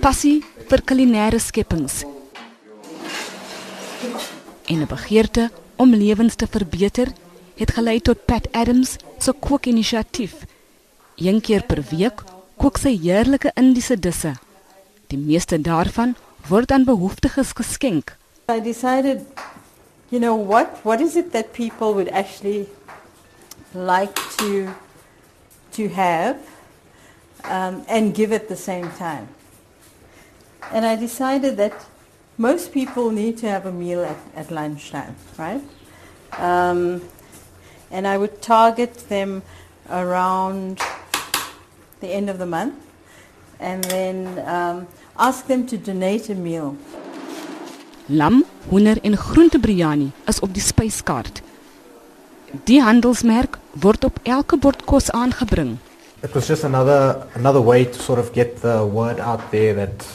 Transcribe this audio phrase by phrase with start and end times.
[0.00, 2.04] Passie vir kulinaire skepings.
[4.66, 7.08] En 'n begeerte om lewens te verbeter
[7.56, 10.34] het gelei tot Pat Adams se kookinisiatief.
[11.16, 12.22] Een keer per week
[12.56, 14.32] kook sy heerlike Indiese disse.
[15.06, 16.14] Die meeste daarvan
[16.48, 18.16] word aan behoeftiges geskenk.
[18.50, 19.20] I decided,
[20.08, 22.66] you know, what what is it that people would actually
[23.72, 24.68] like to
[25.70, 26.36] to have
[27.48, 29.28] um, and give at the same time.
[30.72, 31.86] And I decided that
[32.36, 35.62] most people need to have a meal at, at lunchtime, right?
[36.38, 37.02] Um,
[37.90, 39.42] and I would target them
[39.90, 40.80] around
[42.00, 42.74] the end of the month
[43.58, 44.86] and then um,
[45.18, 46.76] ask them to donate a meal.
[48.06, 51.42] Lam, hoender en groente biryani is op die spyskaart.
[52.64, 55.76] Die handelsmerk word op elke bord kos aangebring.
[56.20, 60.06] It was just another another way to sort of get the word out there that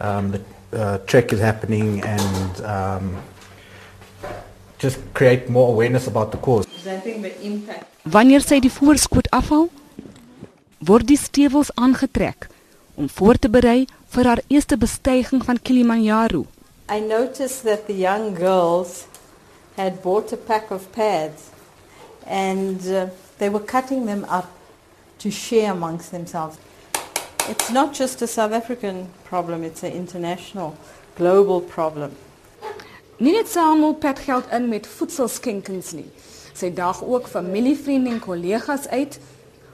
[0.00, 0.40] um, the
[0.72, 3.22] uh, trek is happening and um,
[4.78, 6.66] just create more awareness about the cause.
[6.86, 7.86] I think the impact.
[8.02, 9.68] Wanneer sy die voorskoot afhaal,
[10.82, 12.48] word die stewels aangetrek
[12.98, 16.46] om voor te berei vir haar eerste bestyging van Kilimanjaro.
[16.90, 19.06] I noticed that the young girls
[19.76, 21.52] had bought a pack of pads
[22.26, 23.06] and uh,
[23.38, 24.57] they were cutting them up
[25.18, 26.56] to share amongst themselves.
[27.48, 30.76] It's not just a South African problem, it's an international,
[31.16, 32.10] global problem.
[33.18, 36.06] Nie net samel pet geld in met voedselskenkings nie.
[36.54, 39.18] Sy daag ook familie, vriende en kollegas uit.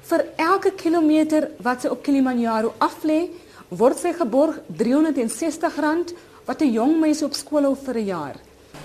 [0.09, 3.27] Vir elke kilometer wat sy op Kilimanjaro aflê,
[3.69, 6.15] word sy geborg R360
[6.47, 8.37] wat 'n jong meisie op skool hou vir 'n jaar.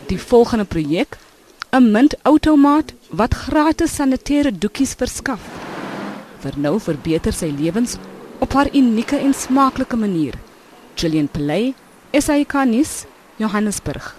[0.08, 1.18] Die volgende projek,
[1.72, 5.59] 'n muntoutomaat wat gratis sanitêre doekies verskaf.
[6.40, 7.98] Vir nou verbeter sy lewens
[8.40, 10.38] op haar unieke en smaaklike manier.
[10.96, 11.74] Gillian Pelay,
[12.16, 13.04] SAK nuus,
[13.40, 14.16] Johannesburg.